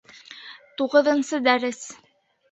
Туғыҙынсы 0.79 1.39
дәрес 1.47 1.83